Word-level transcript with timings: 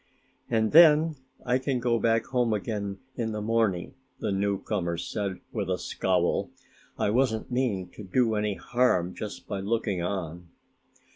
"And 0.49 0.71
then 0.71 1.17
I 1.45 1.59
can 1.59 1.79
go 1.79 1.99
back 1.99 2.25
home 2.25 2.53
again 2.53 2.97
in 3.17 3.33
the 3.33 3.39
morning," 3.41 3.93
the 4.17 4.31
newcomer 4.31 4.97
said 4.97 5.41
with 5.51 5.69
a 5.69 5.77
scowl. 5.77 6.49
"I 6.97 7.11
wasn't 7.11 7.51
meaning 7.51 7.87
to 7.91 8.03
do 8.03 8.33
any 8.33 8.55
harm 8.55 9.13
just 9.13 9.45
by 9.47 9.59
looking 9.59 10.01
on." 10.01 10.49